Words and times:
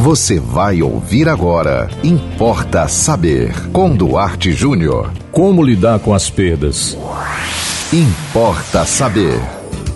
Você 0.00 0.40
vai 0.40 0.80
ouvir 0.80 1.28
agora. 1.28 1.90
Importa 2.02 2.88
saber. 2.88 3.52
Com 3.70 3.94
Duarte 3.94 4.50
Júnior. 4.50 5.12
Como 5.30 5.62
lidar 5.62 5.98
com 5.98 6.14
as 6.14 6.30
perdas? 6.30 6.96
Importa 7.92 8.86
saber. 8.86 9.38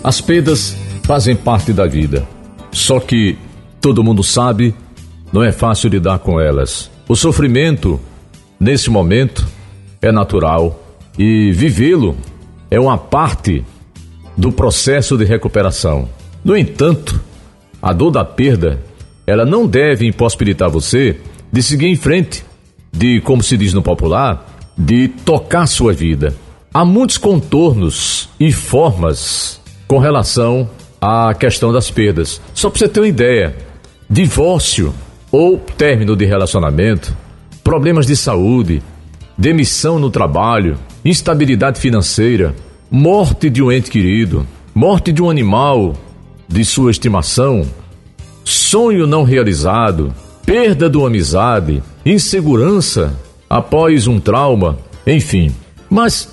As 0.03 0.21
perdas 0.21 0.77
fazem 1.01 1.35
parte 1.35 1.73
da 1.73 1.87
vida. 1.87 2.23
Só 2.71 2.99
que 2.99 3.35
todo 3.81 4.03
mundo 4.03 4.23
sabe, 4.23 4.75
não 5.33 5.43
é 5.43 5.51
fácil 5.51 5.89
lidar 5.89 6.19
com 6.19 6.39
elas. 6.39 6.91
O 7.09 7.15
sofrimento, 7.15 7.99
nesse 8.59 8.91
momento, 8.91 9.43
é 10.03 10.11
natural 10.11 10.83
e 11.17 11.51
vivê-lo 11.51 12.15
é 12.69 12.79
uma 12.79 12.95
parte 12.95 13.65
do 14.37 14.51
processo 14.51 15.17
de 15.17 15.25
recuperação. 15.25 16.07
No 16.43 16.55
entanto, 16.55 17.19
a 17.81 17.91
dor 17.91 18.11
da 18.11 18.23
perda, 18.23 18.79
ela 19.27 19.45
não 19.45 19.65
deve 19.65 20.07
impossibilitar 20.07 20.69
você 20.69 21.17
de 21.51 21.63
seguir 21.63 21.87
em 21.87 21.95
frente, 21.95 22.43
de, 22.91 23.21
como 23.21 23.41
se 23.41 23.57
diz 23.57 23.73
no 23.73 23.81
popular, 23.81 24.45
de 24.77 25.07
tocar 25.07 25.67
sua 25.67 25.93
vida. 25.93 26.35
Há 26.73 26.83
muitos 26.83 27.17
contornos 27.17 28.29
e 28.39 28.51
formas 28.51 29.61
com 29.87 29.97
relação 29.97 30.69
à 30.99 31.33
questão 31.33 31.71
das 31.71 31.89
perdas. 31.89 32.41
Só 32.53 32.69
para 32.69 32.79
você 32.79 32.87
ter 32.87 32.99
uma 32.99 33.07
ideia, 33.07 33.55
divórcio 34.09 34.93
ou 35.31 35.57
término 35.57 36.15
de 36.15 36.25
relacionamento, 36.25 37.15
problemas 37.63 38.05
de 38.05 38.15
saúde, 38.15 38.81
demissão 39.37 39.99
no 39.99 40.09
trabalho, 40.09 40.77
instabilidade 41.03 41.79
financeira, 41.79 42.55
morte 42.91 43.49
de 43.49 43.61
um 43.61 43.71
ente 43.71 43.89
querido, 43.89 44.45
morte 44.73 45.11
de 45.11 45.21
um 45.21 45.29
animal 45.29 45.95
de 46.47 46.63
sua 46.63 46.91
estimação, 46.91 47.65
sonho 48.45 49.07
não 49.07 49.23
realizado, 49.23 50.13
perda 50.45 50.87
uma 50.97 51.07
amizade, 51.07 51.83
insegurança 52.05 53.13
após 53.49 54.05
um 54.05 54.19
trauma, 54.19 54.77
enfim. 55.05 55.51
Mas 55.89 56.29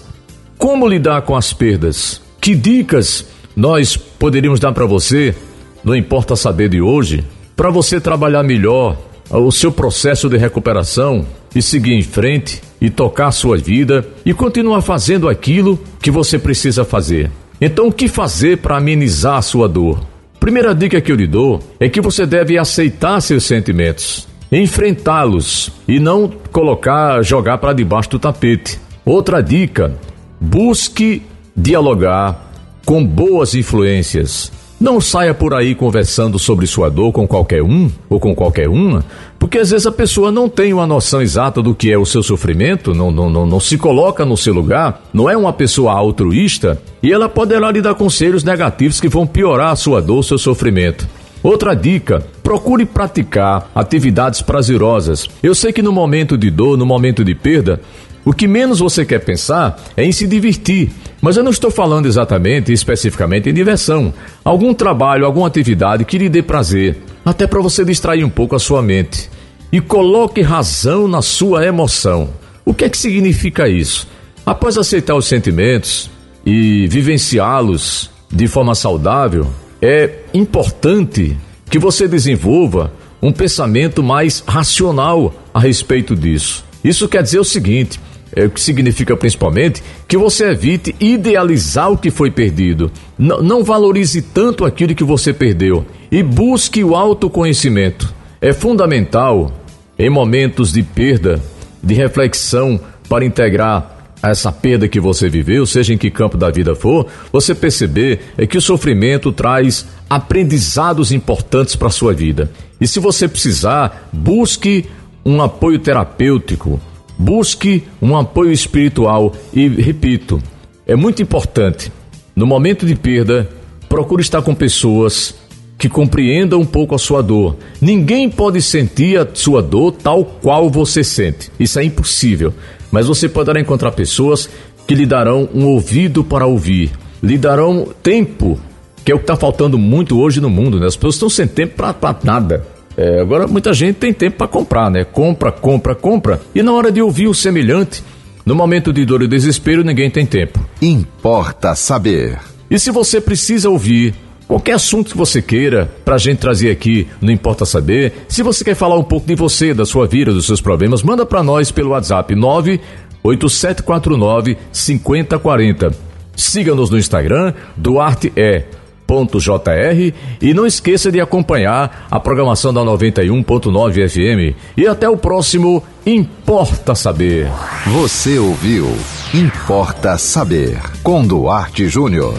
como 0.59 0.87
lidar 0.87 1.23
com 1.23 1.35
as 1.35 1.53
perdas? 1.53 2.21
Que 2.41 2.55
dicas 2.55 3.27
nós 3.57 3.97
poderíamos 3.97 4.61
dar 4.61 4.73
para 4.73 4.87
você, 4.87 5.35
não 5.83 5.97
importa 5.97 6.37
saber 6.37 6.69
de 6.69 6.81
hoje, 6.81 7.25
para 7.57 7.71
você 7.71 8.01
trabalhar 8.01 8.43
melhor 8.43 8.97
o 9.31 9.51
seu 9.51 9.73
processo 9.73 10.29
de 10.29 10.37
recuperação 10.37 11.27
e 11.55 11.63
seguir 11.63 11.95
em 11.95 12.03
frente 12.03 12.61
e 12.81 12.91
tocar 12.91 13.31
sua 13.33 13.57
vida 13.57 14.07
e 14.25 14.35
continuar 14.35 14.83
fazendo 14.83 15.29
aquilo 15.29 15.79
que 16.01 16.11
você 16.11 16.39
precisa 16.39 16.85
fazer. 16.85 17.31
Então, 17.61 17.89
o 17.89 17.93
que 17.93 18.09
fazer 18.09 18.59
para 18.59 18.77
amenizar 18.77 19.37
a 19.37 19.43
sua 19.43 19.69
dor? 19.69 20.12
Primeira 20.43 20.75
dica 20.75 21.01
que 21.01 21.13
eu 21.13 21.15
lhe 21.15 21.29
dou 21.29 21.63
é 21.79 21.89
que 21.89 22.01
você 22.01 22.27
deve 22.27 22.59
aceitar 22.59 23.21
seus 23.21 23.45
sentimentos, 23.45 24.27
enfrentá-los 24.51 25.71
e 25.87 26.01
não 26.01 26.29
colocar, 26.51 27.23
jogar 27.23 27.59
para 27.59 27.73
debaixo 27.73 28.11
do 28.11 28.19
tapete. 28.19 28.81
Outra 29.05 29.41
dica: 29.41 29.97
busque 30.41 31.23
dialogar 31.57 32.53
com 32.85 33.07
boas 33.07 33.55
influências. 33.55 34.51
Não 34.83 35.01
saia 35.01 35.33
por 35.33 35.55
aí 35.55 35.77
conversando 35.77 36.41
sobre 36.41 36.67
sua 36.67 36.91
dor 36.91 37.13
com 37.13 37.25
qualquer 37.25 37.63
um 37.63 37.89
ou 38.11 38.19
com 38.19 38.35
qualquer 38.35 38.69
uma, 38.69 39.05
porque 39.39 39.59
às 39.59 39.71
vezes 39.71 39.87
a 39.87 39.93
pessoa 39.93 40.33
não 40.33 40.49
tem 40.49 40.73
uma 40.73 40.89
noção 40.89 41.23
exata 41.23 41.63
do 41.63 41.73
que 41.73 41.93
é 41.93 41.97
o 41.97 42.05
seu 42.05 42.21
sofrimento, 42.21 42.93
não, 42.93 43.09
não, 43.09 43.31
não, 43.31 43.47
não 43.47 43.61
se 43.61 43.79
coloca 43.79 44.25
no 44.25 44.37
seu 44.37 44.53
lugar, 44.53 45.05
não 45.15 45.31
é 45.31 45.37
uma 45.37 45.53
pessoa 45.53 45.93
altruísta 45.93 46.83
e 47.01 47.13
ela 47.13 47.29
poderá 47.29 47.71
lhe 47.71 47.81
dar 47.81 47.95
conselhos 47.95 48.43
negativos 48.43 49.01
que 49.01 49.09
vão 49.09 49.25
piorar 49.25 49.71
a 49.71 49.77
sua 49.77 50.03
dor, 50.03 50.25
seu 50.25 50.37
sofrimento. 50.37 51.07
Outra 51.45 51.75
dica: 51.75 52.27
procure 52.43 52.85
praticar 52.85 53.71
atividades 53.73 54.43
prazerosas. 54.43 55.29
Eu 55.41 55.55
sei 55.55 55.73
que 55.73 55.81
no 55.81 55.93
momento 55.93 56.37
de 56.37 56.51
dor, 56.51 56.77
no 56.77 56.85
momento 56.85 57.25
de 57.25 57.37
perda, 57.37 57.81
o 58.25 58.33
que 58.33 58.47
menos 58.47 58.79
você 58.79 59.05
quer 59.05 59.19
pensar 59.19 59.83
é 59.97 60.05
em 60.05 60.13
se 60.13 60.27
divertir, 60.27 60.91
mas 61.21 61.37
eu 61.37 61.43
não 61.43 61.51
estou 61.51 61.71
falando 61.71 62.07
exatamente, 62.07 62.73
especificamente 62.73 63.49
em 63.51 63.55
diversão. 63.55 64.15
Algum 64.45 64.73
trabalho, 64.73 65.27
alguma 65.27 65.49
atividade 65.49 66.05
que 66.05 66.19
lhe 66.19 66.29
dê 66.29 66.43
prazer, 66.43 66.99
até 67.25 67.47
para 67.47 67.61
você 67.61 67.85
distrair 67.85 68.25
um 68.25 68.31
pouco 68.31 68.55
a 68.55 68.61
sua 68.61 68.81
mente. 68.81 69.29
E 69.73 69.81
coloque 69.81 70.41
razão 70.41 71.09
na 71.09 71.23
sua 71.23 71.67
emoção. 71.67 72.31
O 72.65 72.73
que 72.73 72.85
é 72.85 72.89
que 72.89 72.99
significa 72.99 73.69
isso? 73.69 74.07
Após 74.47 74.79
aceitar 74.79 75.17
os 75.17 75.27
sentimentos 75.27 76.11
e 76.45 76.87
vivenciá-los 76.89 78.11
de 78.31 78.47
forma 78.47 78.75
saudável, 78.75 79.49
é 79.81 80.21
importante 80.33 81.37
que 81.69 81.79
você 81.79 82.07
desenvolva 82.07 82.93
um 83.21 83.33
pensamento 83.33 84.03
mais 84.03 84.45
racional 84.47 85.35
a 85.53 85.59
respeito 85.61 86.15
disso. 86.15 86.65
Isso 86.85 87.09
quer 87.09 87.23
dizer 87.23 87.39
o 87.39 87.45
seguinte: 87.45 88.01
é, 88.35 88.45
o 88.45 88.51
que 88.51 88.61
significa 88.61 89.17
principalmente 89.17 89.83
que 90.09 90.17
você 90.17 90.51
evite 90.51 90.95
idealizar 90.99 91.91
o 91.91 91.99
que 91.99 92.11
foi 92.11 92.31
perdido. 92.31 92.91
N 93.19 93.43
não 93.43 93.63
valorize 93.63 94.23
tanto 94.23 94.65
aquilo 94.65 94.95
que 94.95 95.05
você 95.05 95.33
perdeu 95.33 95.85
e 96.11 96.23
busque 96.23 96.83
o 96.83 96.95
autoconhecimento. 96.95 98.13
É 98.41 98.53
fundamental, 98.53 99.53
em 99.99 100.11
momentos 100.11 100.73
de 100.73 100.83
perda, 100.83 101.41
de 101.83 101.95
reflexão, 101.95 102.81
para 103.09 103.25
integrar 103.25 103.93
essa 104.23 104.53
perda 104.53 104.89
que 104.89 105.01
você 105.01 105.29
viveu, 105.29 105.67
seja 105.67 105.93
em 105.93 105.99
que 105.99 106.11
campo 106.11 106.37
da 106.37 106.51
vida 106.51 106.75
for, 106.75 107.07
você 107.33 107.55
perceber 107.55 108.21
é 108.39 108.47
que 108.47 108.57
o 108.57 108.63
sofrimento 108.63 109.33
traz 109.33 109.87
aprendizados 110.09 111.11
importantes 111.11 111.75
para 111.75 111.89
a 111.89 111.91
sua 111.91 112.15
vida. 112.15 112.51
E 112.81 112.87
se 112.87 113.01
você 113.01 113.27
precisar, 113.27 114.09
busque 114.13 114.87
um 115.25 115.43
apoio 115.43 115.79
terapêutico, 115.79 116.81
Busque 117.19 117.85
um 118.01 118.17
apoio 118.17 118.53
espiritual 118.53 119.33
e, 119.53 119.69
repito, 119.69 120.43
é 120.87 120.97
muito 120.97 121.23
importante, 121.23 121.93
no 122.35 122.47
momento 122.47 122.87
de 122.87 122.95
perda, 122.95 123.49
procure 123.89 124.23
estar 124.23 124.43
com 124.43 124.55
pessoas 124.55 125.35
que 125.77 125.89
compreendam 125.89 126.61
um 126.61 126.65
pouco 126.65 126.95
a 126.95 126.99
sua 126.99 127.23
dor. 127.23 127.57
Ninguém 127.81 128.31
pode 128.31 128.63
sentir 128.63 129.19
a 129.19 129.27
sua 129.35 129.61
dor 129.61 129.93
tal 129.93 130.25
qual 130.25 130.71
você 130.71 131.03
sente. 131.05 131.51
Isso 131.59 131.79
é 131.79 131.85
impossível. 131.85 132.55
Mas 132.91 133.07
você 133.07 133.29
poderá 133.29 133.61
encontrar 133.61 133.93
pessoas 133.93 134.49
que 134.87 134.95
lhe 134.95 135.05
darão 135.05 135.49
um 135.55 135.67
ouvido 135.67 136.23
para 136.23 136.47
ouvir, 136.47 136.93
lhe 137.23 137.37
darão 137.37 137.89
tempo, 138.03 138.59
que 139.05 139.11
é 139.11 139.15
o 139.15 139.19
que 139.19 139.25
está 139.25 139.37
faltando 139.37 139.79
muito 139.79 140.19
hoje 140.21 140.41
no 140.41 140.49
mundo. 140.49 140.79
Né? 140.79 140.87
As 140.87 140.97
pessoas 140.97 141.15
estão 141.17 141.29
sem 141.31 141.47
tempo 141.47 141.75
para 141.77 142.17
nada. 142.23 142.67
É, 142.97 143.21
agora 143.21 143.47
muita 143.47 143.73
gente 143.73 143.97
tem 143.97 144.13
tempo 144.13 144.39
para 144.39 144.49
comprar, 144.49 144.91
né? 144.91 145.05
Compra, 145.05 145.51
compra, 145.51 145.95
compra. 145.95 146.41
E 146.55 146.63
na 146.63 146.73
hora 146.73 146.93
de 146.93 147.01
ouvir 147.01 147.29
o 147.29 147.35
semelhante, 147.35 148.03
no 148.45 148.55
momento 148.55 148.93
de 148.93 149.05
dor 149.05 149.23
e 149.23 149.29
desespero, 149.29 149.85
ninguém 149.85 150.11
tem 150.11 150.27
tempo. 150.27 150.61
Importa 150.81 151.75
saber. 151.75 152.39
E 152.71 152.79
se 152.79 152.91
você 152.91 153.21
precisa 153.21 153.71
ouvir 153.71 154.15
qualquer 154.49 154.73
assunto 154.73 155.13
que 155.13 155.17
você 155.17 155.41
queira 155.41 155.91
para 156.05 156.17
a 156.17 156.19
gente 156.19 156.39
trazer 156.39 156.71
aqui, 156.71 157.07
não 157.21 157.33
importa 157.33 157.65
saber. 157.65 158.13
Se 158.29 158.43
você 158.43 158.65
quer 158.65 158.75
falar 158.75 158.99
um 158.99 159.05
pouco 159.05 159.27
de 159.27 159.35
você, 159.35 159.73
da 159.73 159.87
sua 159.87 160.07
vida, 160.07 160.33
dos 160.33 160.47
seus 160.47 160.61
problemas, 160.61 161.03
manda 161.03 161.25
para 161.25 161.43
nós 161.43 161.71
pelo 161.71 161.91
WhatsApp 161.91 162.35
98749 162.35 164.59
5040. 164.73 165.91
Siga-nos 166.35 166.91
no 166.91 166.99
Instagram, 166.99 167.55
Duarte 167.77 168.33
é 168.37 168.65
jr 169.13 170.15
e 170.41 170.55
não 170.55 170.67
esqueça 170.67 171.11
de 171.11 171.21
acompanhar 171.21 172.07
a 172.11 172.19
programação 172.19 172.73
da 172.73 172.81
91.9 172.83 174.09
FM. 174.09 174.57
E 174.77 174.87
até 174.87 175.09
o 175.09 175.17
próximo 175.17 175.83
Importa 176.05 176.95
Saber. 176.95 177.49
Você 177.87 178.39
ouviu 178.39 178.89
Importa 179.35 180.19
Saber 180.19 180.81
com 181.03 181.25
Duarte 181.25 181.89
Júnior. 181.89 182.35